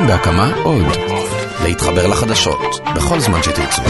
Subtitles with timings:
[0.00, 0.86] כאן בהקמה עוד.
[1.64, 3.82] להתחבר לחדשות, בכל זמן שתרצו.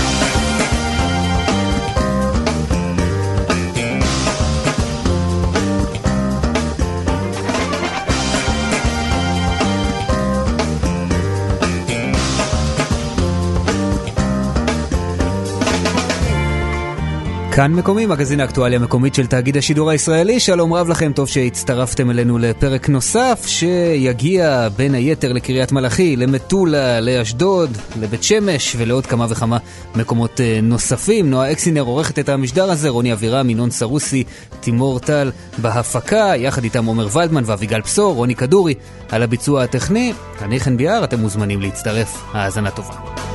[17.60, 20.40] כאן מקומי, מגזין האקטואליה המקומית של תאגיד השידור הישראלי.
[20.40, 27.70] שלום רב לכם, טוב שהצטרפתם אלינו לפרק נוסף, שיגיע בין היתר לקריית מלאכי, למטולה, לאשדוד,
[28.00, 29.58] לבית שמש ולעוד כמה וכמה
[29.96, 31.30] מקומות אה, נוספים.
[31.30, 34.24] נועה אקסינר עורכת את המשדר הזה, רוני אבירם, ינון סרוסי,
[34.60, 38.74] תימור טל בהפקה, יחד איתם עומר ולדמן ואביגל בשור, רוני כדורי
[39.08, 40.12] על הביצוע הטכני.
[40.42, 42.22] אני חן ביאר, אתם מוזמנים להצטרף.
[42.32, 43.29] האזנה טובה.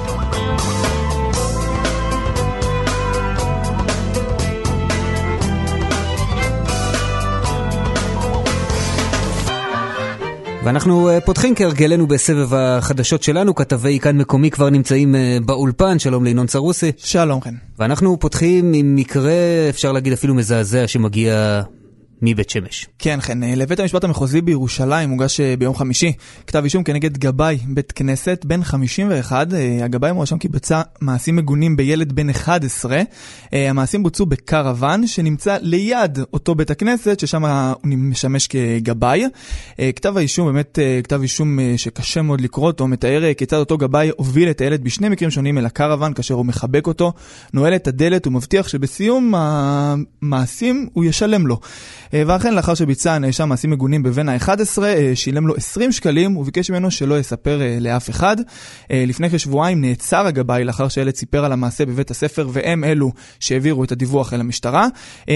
[10.65, 16.23] ואנחנו אה, פותחים כהרגלנו בסבב החדשות שלנו, כתבי כאן מקומי כבר נמצאים אה, באולפן, שלום
[16.23, 16.91] לינון סרוסי.
[16.97, 17.53] שלום כן.
[17.79, 19.33] ואנחנו פותחים עם מקרה,
[19.69, 21.61] אפשר להגיד אפילו מזעזע, שמגיע
[22.21, 22.87] מבית שמש.
[22.99, 23.37] כן, כן.
[23.43, 26.13] לבית המשפט המחוזי בירושלים הוגש אה, ביום חמישי
[26.47, 29.53] כתב אישום כנגד גבאי בית כנסת בן 51.
[29.53, 33.01] אה, הגבאי מואשם כי ביצע מעשים מגונים בילד בן 11.
[33.53, 39.23] אה, המעשים בוצעו בקרוון שנמצא ליד אותו בית הכנסת, ששם הוא משמש כגבאי.
[39.95, 44.61] כתב האישום, באמת כתב אישום שקשה מאוד לקרוא אותו, מתאר כיצד אותו גבאי הוביל את
[44.61, 47.13] הילד בשני מקרים שונים אל הקרוון כאשר הוא מחבק אותו,
[47.53, 51.59] נועל את הדלת ומבטיח שבסיום המעשים הוא ישלם לו.
[52.15, 56.69] אה, ואכן, לאחר שביצע הנאשם מעשים מגונים בבן ה-11, אה, שילם לו 20 שקלים וביקש
[56.71, 58.37] ממנו שלא יספר אה, לאף אחד.
[58.89, 63.91] לפני כשבועיים נעצר הגבאי לאחר שהילד סיפר על המעשה בבית הספר, והם אלו שהעבירו את
[63.91, 64.87] הדיווח אל המשטרה.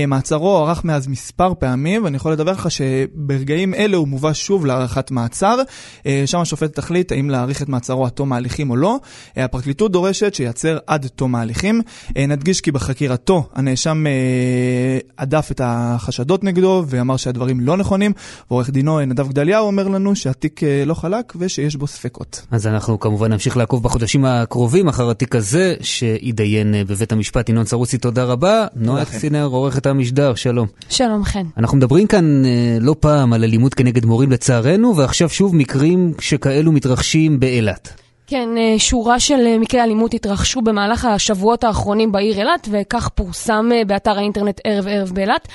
[0.08, 5.12] מעצרו ארך מאז מספר פעמים, ואני יכול לדווח לך שברגעים אלה הוא מובא שוב להארכת
[5.12, 5.58] מעצר.
[6.26, 8.98] שם השופט תחליט האם להאריך את מעצרו עד תום ההליכים או לא.
[9.36, 11.82] הפרקליטות דורשת שייעצר עד תום ההליכים.
[12.16, 14.06] נדגיש כי בחקירתו הנאשם
[15.18, 16.69] הדף את החשדות נגדו.
[16.70, 18.12] נגדו ואמר שהדברים לא נכונים,
[18.52, 22.46] ועורך דינו נדב גדליהו אומר לנו שהתיק אה, לא חלק ושיש בו ספקות.
[22.52, 27.50] אז אנחנו כמובן נמשיך לעקוב בחודשים הקרובים אחר התיק הזה, שיתדיין אה, בבית המשפט.
[27.50, 28.68] ינון סרוסי, תודה רבה.
[28.76, 30.68] נועה קסינר, עורכת המשדר, שלום.
[30.90, 31.46] שלום, חן.
[31.58, 36.72] אנחנו מדברים כאן אה, לא פעם על אלימות כנגד מורים לצערנו, ועכשיו שוב מקרים שכאלו
[36.72, 37.99] מתרחשים באילת.
[38.30, 43.70] כן, אה, שורה של אה, מקרי אלימות התרחשו במהלך השבועות האחרונים בעיר אילת, וכך פורסם
[43.74, 45.48] אה, באתר האינטרנט ערב ערב באילת.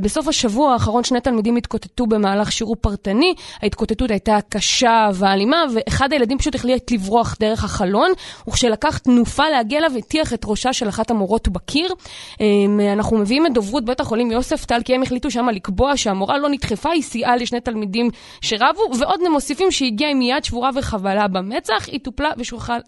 [0.00, 6.38] בסוף השבוע האחרון שני תלמידים התקוטטו במהלך שיעור פרטני, ההתקוטטות הייתה קשה ואלימה, ואחד הילדים
[6.38, 8.10] פשוט החליט לברוח דרך החלון,
[8.48, 11.94] וכשלקח תנופה להגיע אליו, הטיח את ראשה של אחת המורות בקיר.
[12.92, 16.48] אנחנו מביאים את דוברות בית החולים יוסף טל, כי הם החליטו שם לקבוע שהמורה לא
[16.48, 21.88] נדחפה, היא סייעה לשני תלמידים שרבו, ועוד הם מוסיפים שהגיעה עם יד שבורה וחבלה במצח.
[22.02, 22.30] טופלה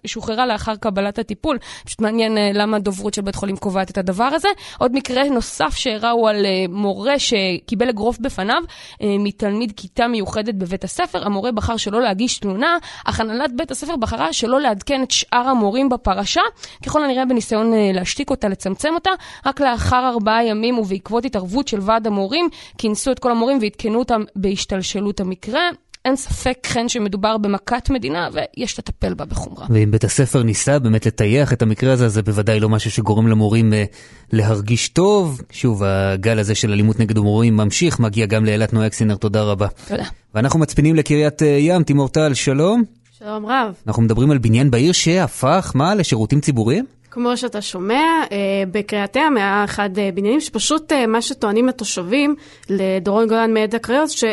[0.05, 1.59] ושוחררה לאחר קבלת הטיפול.
[1.85, 4.49] פשוט מעניין אה, למה הדוברות של בית חולים קובעת את הדבר הזה.
[4.79, 8.63] עוד מקרה נוסף שהראה הוא על אה, מורה שקיבל אגרוף בפניו
[9.03, 11.27] אה, מתלמיד כיתה מיוחדת בבית הספר.
[11.27, 15.89] המורה בחר שלא להגיש תלונה, אך הנהלת בית הספר בחרה שלא לעדכן את שאר המורים
[15.89, 16.43] בפרשה,
[16.87, 19.11] ככל הנראה בניסיון להשתיק אותה, לצמצם אותה.
[19.47, 22.49] רק לאחר ארבעה ימים ובעקבות התערבות של ועד המורים,
[22.79, 25.71] כינסו את כל המורים ועדכנו אותם בהשתלשלות המקרה.
[26.05, 29.67] אין ספק, כן, שמדובר במכת מדינה, ויש לטפל בה בחומרה.
[29.71, 33.73] ואם בית הספר ניסה באמת לטייח את המקרה הזה, זה בוודאי לא משהו שגורם למורים
[33.73, 33.97] uh,
[34.33, 35.41] להרגיש טוב.
[35.51, 39.67] שוב, הגל הזה של אלימות נגד המורים ממשיך, מגיע גם לאילת נועה אקסינר, תודה רבה.
[39.89, 40.05] תודה.
[40.35, 42.83] ואנחנו מצפינים לקריית uh, ים, תימור טל, שלום.
[43.19, 43.75] שלום רב.
[43.87, 46.85] אנחנו מדברים על בניין בעיר שהפך, מה, לשירותים ציבוריים?
[47.11, 48.37] כמו שאתה שומע, אה,
[48.71, 52.35] בקריית ים היה אחד בניינים שפשוט מה שטוענים התושבים
[52.71, 54.25] לדורון גולן מעד הקריות, ש...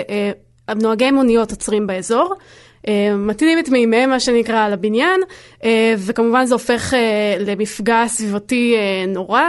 [0.78, 2.36] נוהגי מוניות עוצרים באזור,
[3.18, 5.22] מטילים את מימיהם, מה שנקרא, על הבניין,
[5.64, 8.75] אה, וכמובן זה הופך אה, למפגע סביבתי
[9.08, 9.42] נורא.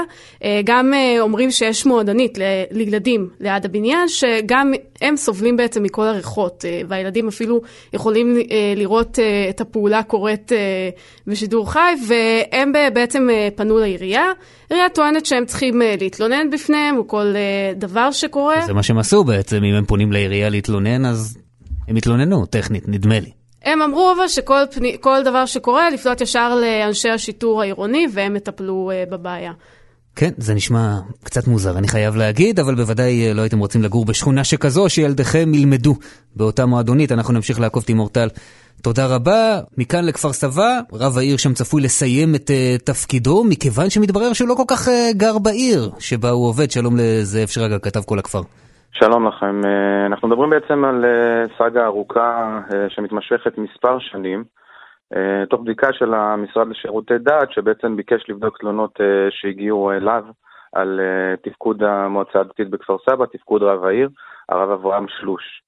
[0.64, 2.38] גם אומרים שיש מועדונית
[2.70, 7.60] לילדים ליד הבניין, שגם הם סובלים בעצם מכל הריחות, והילדים אפילו
[7.92, 8.36] יכולים
[8.76, 9.18] לראות
[9.50, 10.52] את הפעולה קורית
[11.26, 14.26] בשידור חי, והם בעצם פנו לעירייה.
[14.70, 17.34] העירייה טוענת שהם צריכים להתלונן בפניהם, או כל
[17.76, 18.60] דבר שקורה.
[18.66, 21.41] זה מה שהם עשו בעצם, אם הם פונים לעירייה להתלונן, אז
[21.88, 23.30] הם התלוננו, טכנית, נדמה לי.
[23.64, 29.10] הם אמרו אבל שכל פני, דבר שקורה, לפנות ישר לאנשי השיטור העירוני, והם יטפלו uh,
[29.10, 29.52] בבעיה.
[30.16, 34.04] כן, זה נשמע קצת מוזר, אני חייב להגיד, אבל בוודאי אה, לא הייתם רוצים לגור
[34.04, 35.94] בשכונה שכזו, שילדיכם ילמדו
[36.36, 37.12] באותה מועדונית.
[37.12, 38.28] אנחנו נמשיך לעקוב תימורטל.
[38.82, 39.60] תודה רבה.
[39.78, 44.54] מכאן לכפר סבא, רב העיר שם צפוי לסיים את uh, תפקידו, מכיוון שמתברר שהוא לא
[44.54, 46.70] כל כך uh, גר בעיר שבה הוא עובד.
[46.70, 48.42] שלום לזאב שרגא, כתב כל הכפר.
[48.94, 49.60] שלום לכם.
[49.64, 54.44] אה, אנחנו מדברים בעצם על אה, סאגה ארוכה אה, שמתמשכת מספר שנים,
[55.50, 59.00] תוך בדיקה של המשרד לשירותי דת, שבעצם ביקש לבדוק תלונות
[59.30, 60.24] שהגיעו אליו
[60.72, 61.00] על
[61.42, 64.08] תפקוד המועצה הדתית בכפר סבא, תפקוד רב העיר,
[64.48, 65.62] הרב אברהם שלוש.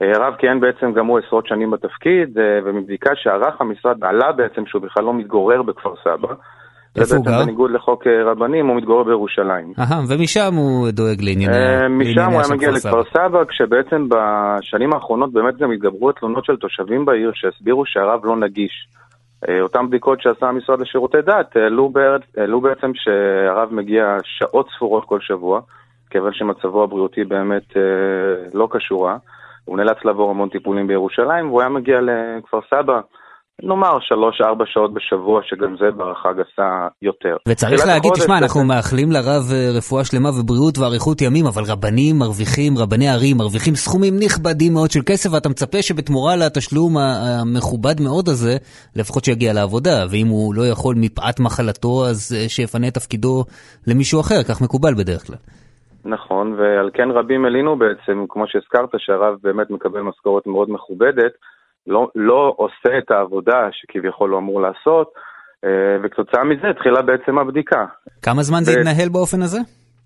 [0.00, 5.04] הרב כיהן בעצם גם הוא עשרות שנים בתפקיד, ומבדיקה שערך המשרד עלה בעצם שהוא בכלל
[5.04, 6.34] לא מתגורר בכפר סבא.
[6.96, 7.42] איפה הוא גר?
[7.42, 9.72] בניגוד לחוק אה, רבנים, הוא מתגורר בירושלים.
[9.78, 15.32] אהה, ומשם הוא דואג לענייני אה, משם הוא היה מגיע לכפר סבא, כשבעצם בשנים האחרונות
[15.32, 18.88] באמת גם התגברו התלונות של תושבים בעיר שהסבירו שהרב לא נגיש.
[19.48, 21.56] אה, אותן בדיקות שעשה המשרד לשירותי דת
[22.36, 25.60] העלו בעצם שהרב מגיע שעות ספורות כל שבוע,
[26.10, 27.72] כיוון שמצבו הבריאותי באמת
[28.54, 29.16] לא קשורה.
[29.64, 33.00] הוא נאלץ לעבור המון טיפולים בירושלים, והוא היה מגיע לכפר סבא.
[33.62, 37.36] נאמר שלוש-ארבע שעות בשבוע, שגם זה בהערכה גסה יותר.
[37.48, 42.72] וצריך להגיד, תשמע, אנחנו מאחלים לרב אה, רפואה שלמה ובריאות ואריכות ימים, אבל רבנים מרוויחים,
[42.78, 48.54] רבני ערים מרוויחים סכומים נכבדים מאוד של כסף, ואתה מצפה שבתמורה לתשלום המכובד מאוד הזה,
[48.96, 53.44] לפחות שיגיע לעבודה, ואם הוא לא יכול מפאת מחלתו, אז אה, שיפנה את תפקידו
[53.86, 55.40] למישהו אחר, כך מקובל בדרך כלל.
[56.04, 61.32] נכון, ועל כן רבים הלינו בעצם, כמו שהזכרת, שהרב באמת מקבל משכורת מאוד מכובדת.
[61.86, 65.12] לא, לא עושה את העבודה שכביכול הוא אמור לעשות,
[65.64, 67.84] אה, וכתוצאה מזה התחילה בעצם הבדיקה.
[68.22, 68.64] כמה זמן ו...
[68.64, 69.58] זה התנהל באופן הזה?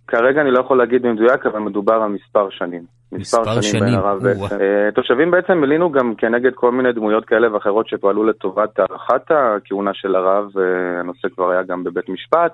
[0.08, 2.82] כרגע אני לא יכול להגיד במדויק, אבל מדובר על מספר שנים.
[3.12, 3.94] מספר, מספר שנים.
[3.94, 4.54] הרב בעצם.
[4.60, 9.90] אה, תושבים בעצם מלינו גם כנגד כל מיני דמויות כאלה ואחרות שפעלו לטובת הארכת הכהונה
[9.94, 12.52] של הרב, אה, הנושא כבר היה גם בבית משפט,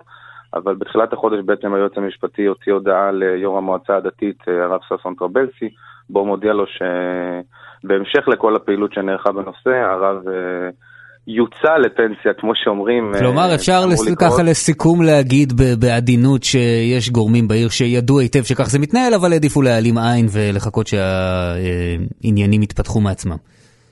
[0.55, 5.69] אבל בתחילת החודש בעצם היועץ המשפטי הוציא הודעה ליו"ר המועצה הדתית, הרב ששון טרבלסי,
[6.11, 6.83] בו מודיע לו ש...
[7.85, 10.69] בהמשך לכל הפעילות שנערכה בנושא, הרב אה,
[11.27, 13.15] יוצא לפנסיה, כמו שאומרים.
[13.15, 14.15] אה, כלומר, אפשר לס...
[14.15, 19.99] ככה לסיכום להגיד בעדינות שיש גורמים בעיר שידעו היטב שכך זה מתנהל, אבל העדיפו להעלים
[19.99, 23.37] עין ולחכות שהעניינים יתפתחו מעצמם.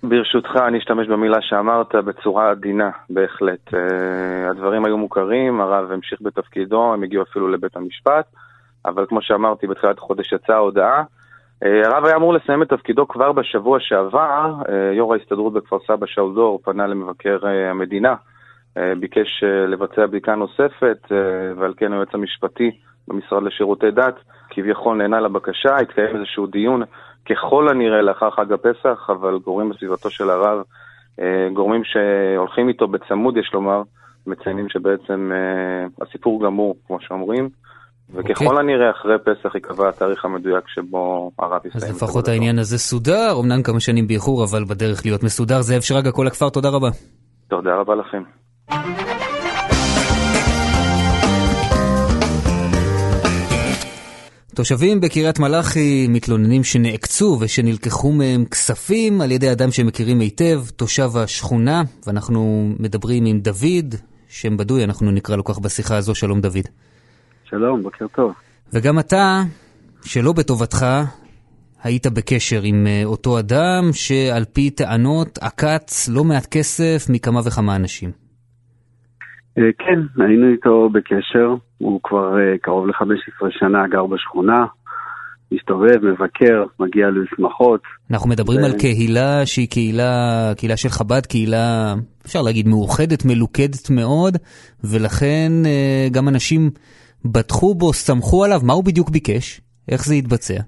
[0.02, 3.74] ברשותך, אני אשתמש במילה שאמרת בצורה עדינה, בהחלט.
[3.74, 8.24] אה, הדברים היו מוכרים, הרב המשיך בתפקידו, הם הגיעו אפילו לבית המשפט,
[8.86, 11.02] אבל כמו שאמרתי, בתחילת החודש יצאה ההודעה.
[11.64, 16.06] אה, הרב היה אמור לסיים את תפקידו כבר בשבוע שעבר, אה, יו"ר ההסתדרות בכפר סבא
[16.06, 18.14] שאול דור פנה למבקר אה, המדינה,
[19.00, 20.98] ביקש לבצע בדיקה נוספת,
[21.56, 22.70] ועל כן היועץ המשפטי
[23.08, 24.14] במשרד לשירותי דת
[24.50, 26.82] כביכול נענה לבקשה, התקיים איזשהו דיון
[27.30, 30.62] ככל הנראה לאחר חג הפסח, אבל גורמים בסביבתו של הרב,
[31.52, 33.82] גורמים שהולכים איתו בצמוד, יש לומר,
[34.26, 35.32] מציינים שבעצם
[36.00, 37.48] הסיפור גמור, כמו שאומרים.
[38.12, 38.46] וככל okay.
[38.46, 38.58] אוקיי.
[38.58, 41.92] הנראה אחרי פסח ייקבע התאריך המדויק שבו הרב יסיים.
[41.92, 45.62] אז לפחות העניין הזה סודר, אמנם כמה שנים באיחור, אבל בדרך להיות מסודר.
[45.62, 46.88] זאב שרגא, כל הכפר, תודה רבה.
[47.48, 48.22] תודה רבה לכם.
[54.54, 61.16] תושבים בקריית מלאכי מתלוננים שנעקצו ושנלקחו מהם כספים על ידי אדם שהם מכירים היטב, תושב
[61.16, 63.94] השכונה, ואנחנו מדברים עם דוד,
[64.28, 66.68] שם בדוי, אנחנו נקרא לו כך בשיחה הזו, שלום דוד.
[67.50, 68.32] שלום, בוקר טוב.
[68.72, 69.40] וגם אתה,
[70.04, 70.86] שלא בטובתך,
[71.84, 77.76] היית בקשר עם אה, אותו אדם שעל פי טענות עקץ לא מעט כסף מכמה וכמה
[77.76, 78.10] אנשים.
[79.58, 84.66] אה, כן, היינו איתו בקשר, הוא כבר אה, קרוב ל-15 שנה גר בשכונה,
[85.52, 87.80] מסתובב, מבקר, מגיע לשמחות.
[88.10, 88.64] אנחנו מדברים ו...
[88.64, 91.94] על קהילה שהיא קהילה, קהילה של חב"ד, קהילה,
[92.26, 94.36] אפשר להגיד, מאוחדת, מלוכדת מאוד,
[94.84, 95.52] ולכן
[96.12, 96.70] גם אנשים
[97.24, 99.60] בטחו בו, סמכו עליו, מה הוא בדיוק ביקש?
[99.90, 100.60] איך זה התבצע?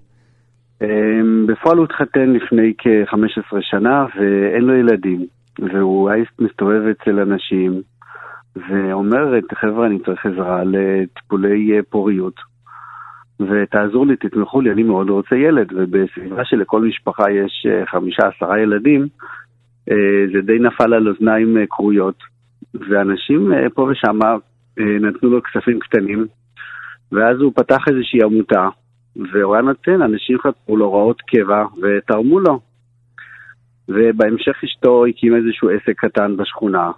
[0.82, 5.26] אמ, בפועל הוא התחתן לפני כ-15 שנה ואין לו ילדים,
[5.59, 7.82] והוא היה מסתובב אצל אנשים
[8.56, 12.35] ואומר, חבר'ה, אני צריך עזרה לטיפולי אה, פוריות,
[13.40, 18.61] ותעזרו לי, תתמכו לי, אני מאוד רוצה ילד, ובסביבה שלכל משפחה יש אה, חמישה, עשרה
[18.61, 19.06] ילדים,
[19.90, 22.18] אה, זה די נפל על אוזניים כרויות,
[22.75, 24.18] ואנשים פה ושם
[24.78, 26.26] נתנו לו כספים קטנים,
[27.12, 28.69] ואז הוא פתח איזושהי עמותה,
[29.33, 32.61] והוא היה נותן, אנשים חתמו לו הוראות קבע ותרמו לו.
[33.88, 36.90] ובהמשך אשתו הקים איזשהו עסק קטן בשכונה.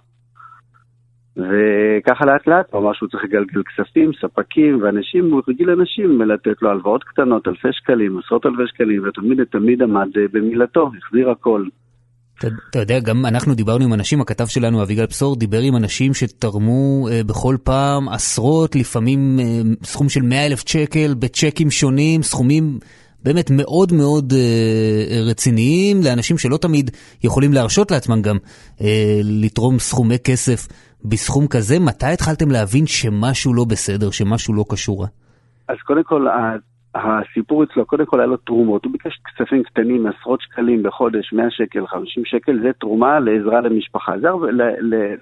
[1.37, 6.61] וככה לאט לאט הוא אמר שהוא צריך לגלגל כספים, ספקים ואנשים, הוא רגיל אנשים לתת
[6.61, 11.65] לו הלוואות קטנות, אלפי שקלים, עשרות אלפי שקלים, ותמיד תמיד עמד במילתו, החזיר הכל.
[12.39, 16.13] אתה, אתה יודע, גם אנחנו דיברנו עם אנשים, הכתב שלנו אביגל בשור דיבר עם אנשים
[16.13, 22.79] שתרמו אה, בכל פעם עשרות, לפעמים אה, סכום של 100 אלף שקל בצ'קים שונים, סכומים
[23.25, 26.91] באמת מאוד מאוד אה, רציניים לאנשים שלא תמיד
[27.23, 28.37] יכולים להרשות לעצמם גם
[28.81, 30.67] אה, לתרום סכומי כסף
[31.05, 31.79] בסכום כזה.
[31.79, 35.05] מתי התחלתם להבין שמשהו לא בסדר, שמשהו לא קשור?
[35.69, 36.27] אז קודם כל,
[36.95, 41.51] הסיפור אצלו, קודם כל היה לו תרומות, הוא ביקש כספים קטנים, עשרות שקלים בחודש, 100
[41.51, 44.27] שקל, 50 שקל, זה תרומה לעזרה למשפחה, זה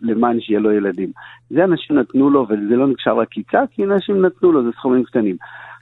[0.01, 1.11] למען שיהיה לו ילדים.
[1.49, 5.35] זה אנשים נתנו לו, וזה לא נקשר לכיתה, כי אנשים נתנו לו, זה סכומים קטנים.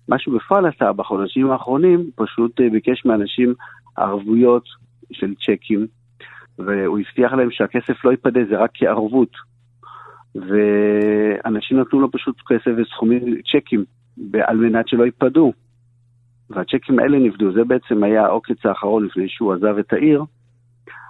[0.08, 3.54] מה שהוא בפועל עשה בחודשים האחרונים, פשוט אה, ביקש מאנשים
[3.98, 4.64] ערבויות
[5.12, 5.88] של צ'קים,
[6.60, 9.32] והוא הבטיח להם שהכסף לא ייפדה, זה רק כערבות.
[10.36, 13.86] ואנשים נתנו לו פשוט כסף וסכומים, צ'קים,
[14.34, 15.54] על מנת שלא ייפדו.
[16.56, 20.24] והצ'קים האלה נפדו, זה בעצם היה העוקץ האחרון לפני שהוא עזב את העיר,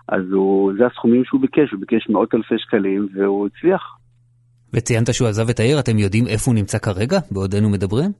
[0.09, 3.97] אז הוא, זה הסכומים שהוא ביקש, הוא ביקש מאות אלפי שקלים והוא הצליח.
[4.73, 8.11] וציינת שהוא עזב את העיר, אתם יודעים איפה הוא נמצא כרגע, בעודנו מדברים?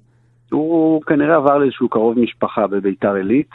[0.52, 3.50] הוא כנראה עבר לאיזשהו קרוב משפחה בביתר עילית.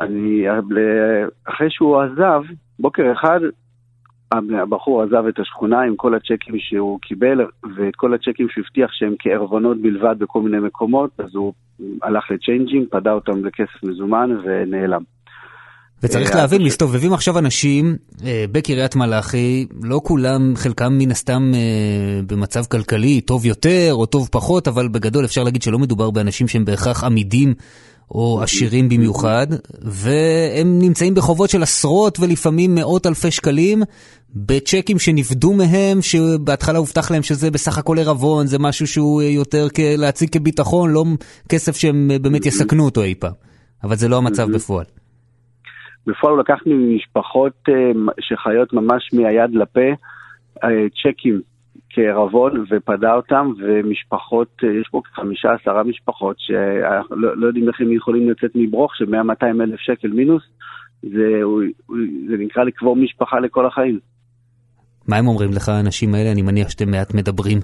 [0.00, 0.44] אני,
[1.44, 2.42] אחרי שהוא עזב,
[2.78, 3.40] בוקר אחד
[4.32, 7.40] הבחור עזב את השכונה עם כל הצ'קים שהוא קיבל
[7.76, 11.52] ואת כל הצ'קים שהוא הבטיח שהם כערבונות בלבד בכל מיני מקומות, אז הוא
[12.02, 15.02] הלך ל changing, פדה אותם בכסף מזומן ונעלם.
[16.02, 22.20] וצריך אה, להבין, מסתובבים עכשיו אנשים אה, בקריית מלאכי, לא כולם, חלקם מן הסתם אה,
[22.26, 26.64] במצב כלכלי טוב יותר או טוב פחות, אבל בגדול אפשר להגיד שלא מדובר באנשים שהם
[26.64, 27.54] בהכרח אמידים
[28.10, 29.46] או עשירים במיוחד,
[29.82, 33.82] והם נמצאים בחובות של עשרות ולפעמים מאות אלפי שקלים,
[34.34, 39.66] בצ'קים שנפדו מהם, שבהתחלה הובטח להם שזה בסך הכל ערבון, זה משהו שהוא יותר
[39.98, 41.04] להציג כביטחון, לא
[41.48, 43.32] כסף שהם באמת יסכנו אותו אי פעם.
[43.84, 44.84] אבל זה לא המצב בפועל.
[46.06, 47.74] בפועל הוא לקח ממשפחות אה,
[48.20, 49.88] שחיות ממש מהיד לפה,
[50.64, 50.68] אה,
[51.02, 51.40] צ'קים
[51.98, 57.92] כערבון ופדה אותם, ומשפחות, אה, יש פה חמישה עשרה משפחות שלא לא יודעים איך הם
[57.92, 60.42] יכולים לצאת מברוך של 100-200 אלף שקל מינוס,
[61.02, 61.40] זה,
[62.28, 63.98] זה נקרא לקבור משפחה לכל החיים.
[65.08, 66.32] מה הם אומרים לך האנשים האלה?
[66.32, 67.58] אני מניח שאתם מעט מדברים.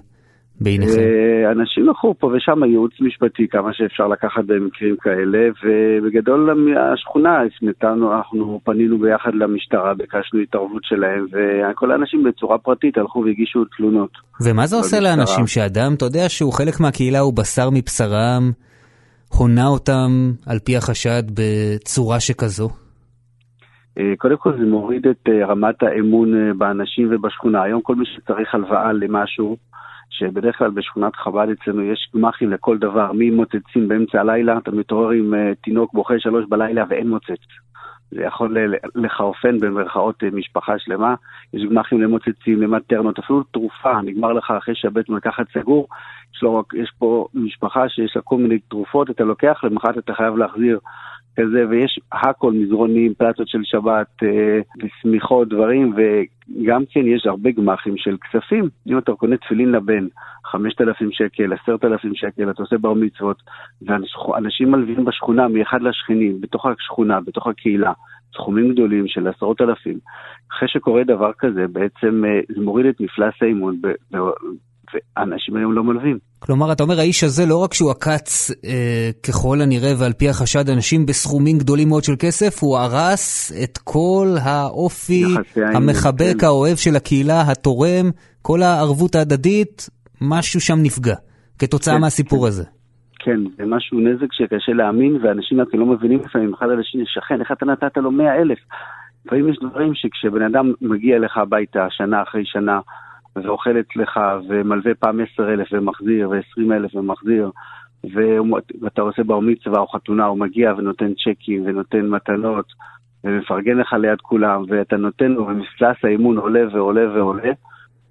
[0.60, 1.00] בעיניכם?
[1.00, 6.50] אה, אנשים לקחו פה ושם ייעוץ משפטי, כמה שאפשר לקחת במקרים כאלה, ובגדול
[6.92, 13.64] השכונה הפנתנו, אנחנו פנינו ביחד למשטרה, ביקשנו התערבות שלהם, וכל האנשים בצורה פרטית הלכו והגישו
[13.76, 14.10] תלונות.
[14.44, 18.42] ומה זה עושה לאנשים שאדם, אתה יודע שהוא חלק מהקהילה, הוא בשר מבשרם,
[19.38, 20.10] הונה אותם
[20.46, 22.68] על פי החשד בצורה שכזו?
[23.98, 27.62] אה, קודם כל זה מוריד את אה, רמת האמון באנשים ובשכונה.
[27.62, 29.56] היום כל מי שצריך הלוואה למשהו,
[30.18, 35.34] שבדרך כלל בשכונת חב"ד אצלנו יש גמ"חים לכל דבר, ממוצצים באמצע הלילה, אתה מתעורר עם
[35.34, 37.40] uh, תינוק בוכה שלוש בלילה ואין מוצץ.
[38.10, 38.56] זה יכול
[38.94, 41.14] לחרפן במרכאות uh, משפחה שלמה.
[41.54, 45.88] יש גמ"חים למוצצים, למטרנות, אפילו תרופה, נגמר לך אחרי שהבית מרקחת סגור,
[46.34, 50.36] יש, לו, יש פה משפחה שיש לה כל מיני תרופות, אתה לוקח, למחרת אתה חייב
[50.36, 50.78] להחזיר
[51.36, 57.96] כזה, ויש הכל, מזרונים, פלטות של שבת, אה, ושמיכות, דברים, וגם כן יש הרבה גמחים
[57.96, 58.68] של כספים.
[58.86, 60.06] אם אתה קונה תפילין לבן,
[60.44, 63.42] 5,000 שקל, 10,000 שקל, אתה עושה בר מצוות,
[63.82, 67.92] ואנשים מלווים בשכונה מאחד לשכנים, בתוך השכונה, בתוך הקהילה,
[68.34, 69.98] סכומים גדולים של עשרות אלפים.
[70.52, 73.80] אחרי שקורה דבר כזה, בעצם אה, זה מוריד את מפלס האימון
[74.94, 76.18] ואנשים היום לא מלווים.
[76.38, 80.68] כלומר, אתה אומר, האיש הזה לא רק שהוא עקץ אה, ככל הנראה ועל פי החשד
[80.68, 85.24] אנשים בסכומים גדולים מאוד של כסף, הוא הרס את כל האופי
[85.74, 86.46] המחבק, כן.
[86.46, 88.10] האוהב של הקהילה, התורם,
[88.42, 91.14] כל הערבות ההדדית, משהו שם נפגע,
[91.58, 92.48] כתוצאה כן, מהסיפור כן.
[92.48, 92.64] הזה.
[93.18, 97.40] כן, זה משהו נזק שקשה להאמין, ואנשים רק לא מבינים לפעמים אחד על השני, שכן,
[97.40, 98.58] איך אתה נתת לו מאה אלף?
[99.26, 102.80] לפעמים יש דברים שכשבן אדם מגיע לך הביתה שנה אחרי שנה,
[103.36, 107.50] ואוכל אצלך, ומלווה פעם עשר אלף ומחזיר, ועשרים אלף ומחזיר,
[108.82, 112.66] ואתה עושה בר מצווה או חתונה, הוא מגיע ונותן צ'קים ונותן מתנות,
[113.24, 117.52] ומפרגן לך ליד כולם, ואתה נותן לו, ומפלס האימון עולה ועולה ועולה,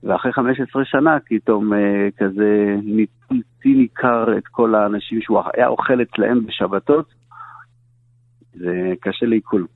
[0.04, 6.46] ואחרי 15 שנה פתאום אה, כזה ניסי ניכר את כל האנשים שהוא היה אוכל אצלהם
[6.46, 7.14] בשבתות,
[8.54, 9.68] זה קשה לעיכול.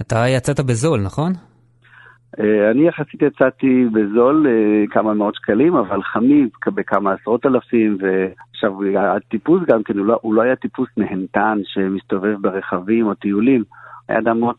[0.00, 1.32] אתה יצאת בזול, נכון?
[2.40, 8.72] אה, אני יחסית יצאתי בזול אה, כמה מאות שקלים, אבל חמיד בכמה עשרות אלפים, ועכשיו
[8.98, 13.64] הטיפוס גם כן, הוא לא, הוא לא היה טיפוס נהנתן שמסתובב ברכבים או טיולים,
[14.08, 14.56] היה אדם מאוד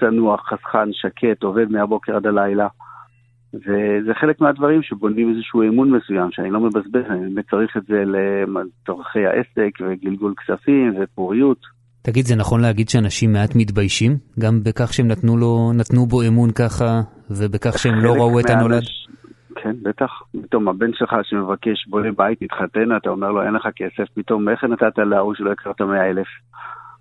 [0.00, 2.68] צנוע, חסכן, שקט, עובד מהבוקר עד הלילה.
[3.54, 8.04] וזה חלק מהדברים שבונים איזשהו אמון מסוים, שאני לא מבזבז, אני באמת צריך את זה
[8.06, 11.75] לצורכי העסק וגלגול כספים ופוריות.
[12.06, 14.12] תגיד, זה נכון להגיד שאנשים מעט מתביישים?
[14.38, 18.82] גם בכך שהם נתנו, לו, נתנו בו אמון ככה, ובכך שהם לא ראו את הנולד?
[19.54, 20.10] כן, בטח.
[20.42, 24.64] פתאום הבן שלך שמבקש בוא לבית, תתחתן, אתה אומר לו אין לך כסף, פתאום איך
[24.64, 26.26] נתת להוא שלא הכרת מאה אלף?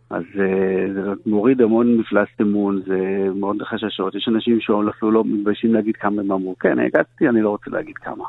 [0.10, 4.16] אז אה, זה מוריד המון מפלס אמון, זה מאוד חששות.
[4.16, 6.56] יש אנשים שאפילו לא מתביישים להגיד כמה הם אמרו.
[6.60, 8.24] כן, הגעתי, אני לא רוצה להגיד כמה.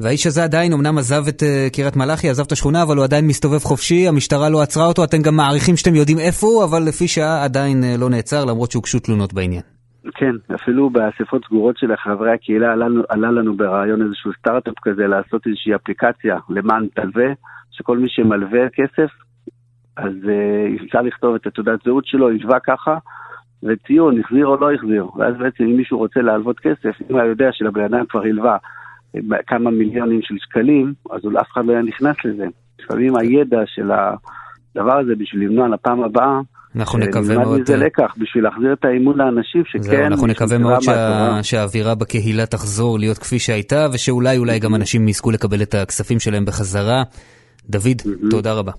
[0.00, 3.26] והאיש הזה עדיין אמנם עזב את uh, קריית מלאכי, עזב את השכונה, אבל הוא עדיין
[3.26, 7.08] מסתובב חופשי, המשטרה לא עצרה אותו, אתם גם מעריכים שאתם יודעים איפה הוא, אבל לפי
[7.08, 9.62] שעה עדיין uh, לא נעצר, למרות שהוגשו תלונות בעניין.
[10.14, 15.46] כן, אפילו באספות סגורות של חברי הקהילה עלה, עלה לנו ברעיון איזשהו סטארט-אפ כזה לעשות
[15.46, 17.28] איזושהי אפליקציה למען תלווה,
[17.70, 19.10] שכל מי שמלווה כסף,
[19.96, 22.96] אז uh, אפשר לכתוב את התעודת זהות שלו, ישבה ככה,
[23.62, 25.06] וציון, החזיר או לא החזיר.
[25.16, 28.56] ואז בעצם אם מישהו רוצה להלוות כסף, אם הוא יודע שלבן אדם כבר הלווה
[29.46, 32.44] כמה מיליונים של שקלים, אז אף אחד לא היה נכנס לזה.
[32.80, 36.40] לפעמים הידע של הדבר הזה בשביל למנוע לפעם הבאה,
[36.76, 37.46] אנחנו אה, נקווה מאוד...
[37.46, 39.82] נלמד מזה אה, לקח, בשביל להחזיר את האמון לאנשים שכן...
[39.82, 41.42] זהו, אנחנו נקווה מאוד שה...
[41.42, 46.44] שהאווירה בקהילה תחזור להיות כפי שהייתה, ושאולי אולי גם אנשים יזכו לקבל את הכספים שלהם
[46.44, 47.02] בחזרה.
[47.68, 48.72] דוד, תודה רבה.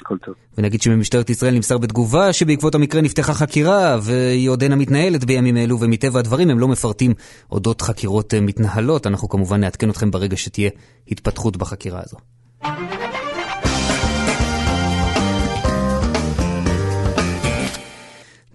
[0.00, 0.34] הכל טוב.
[0.58, 6.18] ונגיד שממשטרת ישראל נמסר בתגובה שבעקבות המקרה נפתחה חקירה והיא עודנה מתנהלת בימים אלו ומטבע
[6.18, 7.14] הדברים הם לא מפרטים
[7.52, 9.06] אודות חקירות אה, מתנהלות.
[9.06, 10.70] אנחנו כמובן נעדכן אתכם ברגע שתהיה
[11.08, 12.16] התפתחות בחקירה הזו.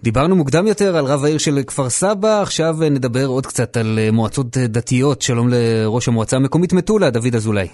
[0.02, 3.98] דיברנו מוקדם יותר על רב העיר של כפר סבא, עכשיו אה, נדבר עוד קצת על
[3.98, 5.22] אה, מועצות דתיות.
[5.22, 7.68] שלום לראש המועצה המקומית מטולה, דוד אזולאי.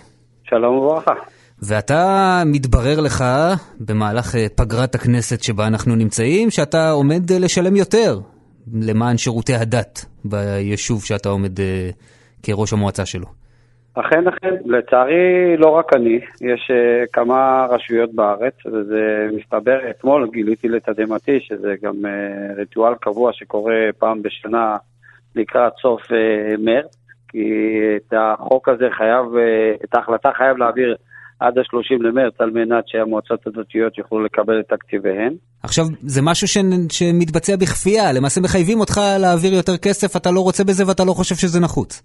[0.44, 1.39] שלום וברכה.
[1.62, 3.24] ואתה מתברר לך
[3.80, 8.18] במהלך אה, פגרת הכנסת שבה אנחנו נמצאים, שאתה עומד אה, לשלם יותר
[8.88, 11.90] למען שירותי הדת ביישוב שאתה עומד אה,
[12.42, 13.26] כראש המועצה שלו.
[13.94, 14.54] אכן, אכן.
[14.64, 16.70] לצערי, לא רק אני, יש
[17.12, 21.94] כמה רשויות בארץ, וזה מסתבר, אתמול גיליתי לתדהמתי שזה גם
[22.56, 24.76] ריטואל קבוע שקורה פעם בשנה
[25.36, 26.02] לקראת סוף
[26.58, 26.96] מרץ,
[27.28, 27.48] כי
[27.96, 29.24] את החוק הזה חייב,
[29.84, 30.96] את ההחלטה חייב להעביר
[31.40, 35.35] עד ה-30 למרץ, על מנת שהמועצות הדתיות יוכלו לקבל את תקציביהן.
[35.62, 36.59] עכשיו, זה משהו ש...
[36.92, 41.35] שמתבצע בכפייה, למעשה מחייבים אותך להעביר יותר כסף, אתה לא רוצה בזה ואתה לא חושב
[41.35, 42.02] שזה נחוץ.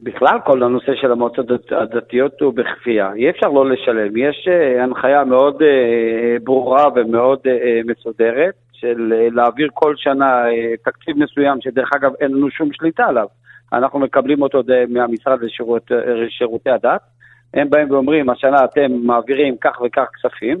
[0.00, 3.12] בכלל, כל הנושא של המועצות הדתיות הוא בכפייה.
[3.16, 4.16] אי אפשר לא לשלם.
[4.16, 10.42] יש uh, הנחיה מאוד uh, ברורה ומאוד uh, מסודרת של להעביר כל שנה
[10.84, 13.26] תקציב מסוים, שדרך אגב אין לנו שום שליטה עליו.
[13.72, 17.00] אנחנו מקבלים אותו מהמשרד לשירות, לשירותי הדת.
[17.54, 20.58] הם באים ואומרים, השנה אתם מעבירים כך וכך כספים,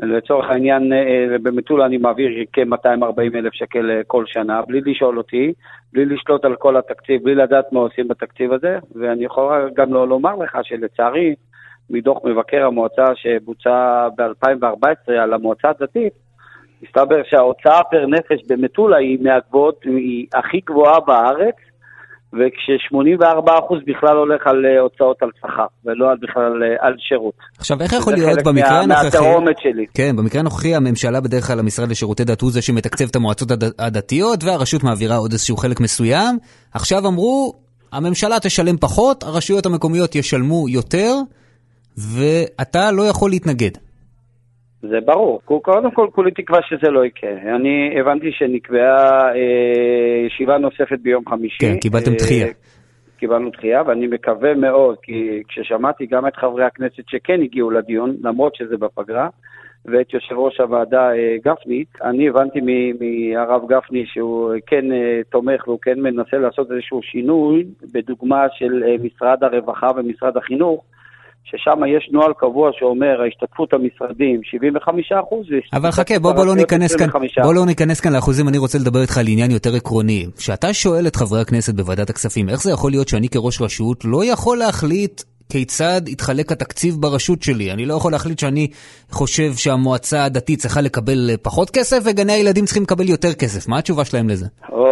[0.00, 5.52] לצורך העניין אה, במטולה אני מעביר כ-240 אלף שקל אה, כל שנה, בלי לשאול אותי,
[5.92, 10.08] בלי לשלוט על כל התקציב, בלי לדעת מה עושים בתקציב הזה, ואני יכול גם לא
[10.08, 11.34] לומר לך שלצערי,
[11.90, 16.12] מדוח מבקר המועצה שבוצע ב-2014 על המועצה הדתית,
[16.82, 21.54] מסתבר שההוצאה פר נפש במטולה היא מהגבוהות, היא הכי גבוהה בארץ,
[22.32, 27.34] וכש-84% בכלל הולך על אה, הוצאות על שכר, ולא על בכלל אה, על שירות.
[27.58, 29.10] עכשיו, איך יכול להיות במקרה הנוכחי...
[29.10, 29.86] זה חלק מהתרומת שלי.
[29.94, 34.44] כן, במקרה הנוכחי הממשלה בדרך כלל, המשרד לשירותי דת הוא זה שמתקצב את המועצות הדתיות,
[34.44, 36.38] והרשות מעבירה עוד איזשהו חלק מסוים.
[36.74, 37.52] עכשיו אמרו,
[37.92, 41.14] הממשלה תשלם פחות, הרשויות המקומיות ישלמו יותר,
[41.98, 43.70] ואתה לא יכול להתנגד.
[44.82, 45.40] זה ברור.
[45.44, 47.30] קודם כל, כולי תקווה שזה לא יקרה.
[47.30, 51.58] אני הבנתי שנקבעה אה, ישיבה נוספת ביום חמישי.
[51.58, 52.46] כן, קיבלתם דחייה.
[52.46, 52.52] אה,
[53.22, 58.54] קיבלנו דחייה, ואני מקווה מאוד, כי כששמעתי גם את חברי הכנסת שכן הגיעו לדיון, למרות
[58.54, 59.28] שזה בפגרה,
[59.84, 65.78] ואת יושב ראש הוועדה אה, גפני, אני הבנתי מהרב גפני שהוא כן אה, תומך והוא
[65.82, 70.84] כן מנסה לעשות איזשהו שינוי, בדוגמה של אה, משרד הרווחה ומשרד החינוך,
[71.44, 75.46] ששם יש נוהל קבוע שאומר ההשתתפות המשרדים 75 אחוז.
[75.72, 77.08] אבל חכה, בוא, בוא, לא ניכנס כאן,
[77.42, 80.26] בוא לא ניכנס כאן לאחוזים, אני רוצה לדבר איתך על עניין יותר עקרוני.
[80.36, 84.24] כשאתה שואל את חברי הכנסת בוועדת הכספים, איך זה יכול להיות שאני כראש רשות לא
[84.24, 87.72] יכול להחליט כיצד יתחלק התקציב ברשות שלי.
[87.72, 88.68] אני לא יכול להחליט שאני
[89.10, 93.68] חושב שהמועצה הדתית צריכה לקבל פחות כסף וגני הילדים צריכים לקבל יותר כסף.
[93.68, 94.46] מה התשובה שלהם לזה?
[94.72, 94.91] או,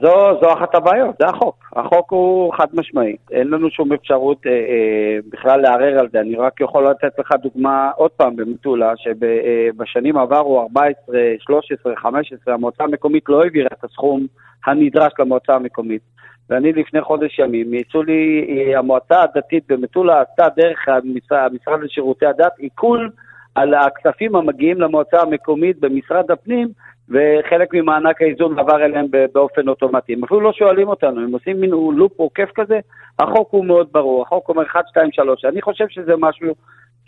[0.00, 1.56] זו, זו אחת הבעיות, זה החוק.
[1.76, 3.16] החוק הוא חד משמעי.
[3.30, 6.20] אין לנו שום אפשרות אה, אה, בכלל לערער על זה.
[6.20, 12.54] אני רק יכול לתת לך דוגמה עוד פעם במטולה, שבשנים אה, עברו 14, 13, 15,
[12.54, 14.26] המועצה המקומית לא העבירה את הסכום
[14.66, 16.02] הנדרש למועצה המקומית.
[16.50, 22.26] ואני לפני חודש ימים, יצאו לי, אה, המועצה הדתית במטולה עשתה דרך המשרד, המשרד לשירותי
[22.26, 23.10] הדת עיכול
[23.54, 26.68] על הכספים המגיעים למועצה המקומית במשרד הפנים,
[27.10, 30.12] וחלק ממענק האיזון עבר אליהם באופן אוטומטי.
[30.12, 32.78] הם אפילו לא שואלים אותנו, הם עושים מין לופ עוקף כזה,
[33.18, 35.44] החוק הוא מאוד ברור, החוק אומר 1, 2, 3.
[35.44, 36.54] אני חושב שזה משהו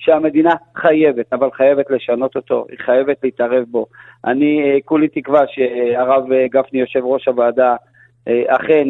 [0.01, 3.87] שהמדינה חייבת, אבל חייבת לשנות אותו, היא חייבת להתערב בו.
[4.25, 7.77] אני אה, כולי תקווה שהרב אה, גפני, יושב ראש הוועדה,
[8.29, 8.89] אה, אכן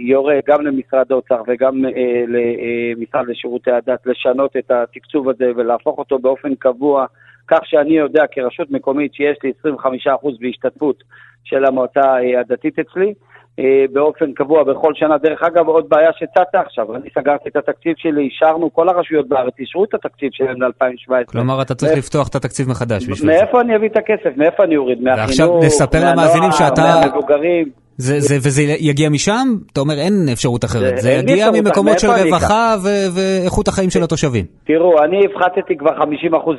[0.00, 1.84] יורה גם למשרד האוצר וגם
[2.28, 7.06] למשרד לשירותי הדת לשנות את התקצוב הזה ולהפוך אותו באופן קבוע,
[7.48, 10.96] כך שאני יודע כרשות מקומית שיש לי 25% בהשתתפות
[11.44, 13.14] של המועצה הדתית אצלי,
[13.58, 15.18] אה, באופן קבוע בכל שנה.
[15.18, 19.54] דרך אגב, עוד בעיה שצצה עכשיו, אני סגרתי את התקציב שלי, אישרנו, כל הרשויות בארץ
[19.58, 21.24] אישרו את התקציב שלהם ל-2017.
[21.26, 23.26] כלומר, אתה צריך לפתוח את התקציב מחדש בשביל זה.
[23.26, 24.36] מאיפה אני אביא את הכסף?
[24.36, 25.02] מאיפה אני אוריד?
[25.02, 27.85] מהחינוך, מהנוער, מהמבוגרים.
[27.98, 29.48] זה, זה, וזה יגיע משם?
[29.72, 30.96] אתה אומר אין אפשרות אחרת.
[30.96, 34.44] זה- זה יגיע ממקומות של רווחה ו- ואיכות החיים של התושבים.
[34.66, 36.04] תראו, אני הפחתתי כבר 50%